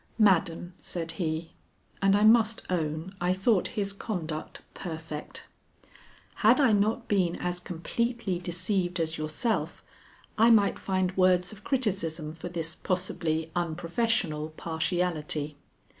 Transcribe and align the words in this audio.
"Madam," 0.17 0.73
said 0.79 1.11
he, 1.11 1.51
and 2.01 2.15
I 2.15 2.23
must 2.23 2.63
own 2.71 3.13
I 3.21 3.33
thought 3.33 3.67
his 3.77 3.93
conduct 3.93 4.63
perfect, 4.73 5.45
"had 6.37 6.59
I 6.59 6.71
not 6.71 7.07
been 7.07 7.35
as 7.35 7.59
completely 7.59 8.39
deceived 8.39 8.99
as 8.99 9.19
yourself 9.19 9.83
I 10.39 10.49
might 10.49 10.79
find 10.79 11.15
words 11.15 11.51
of 11.51 11.63
criticism 11.63 12.33
for 12.33 12.49
this 12.49 12.73
possibly 12.73 13.51
unprofessional 13.55 14.49
partiality. 14.57 15.55